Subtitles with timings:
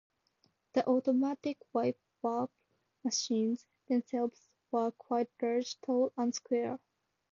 [0.73, 1.93] The automatic wire
[2.23, 2.49] wrap
[3.03, 6.79] machines themselves were quite large, tall and square.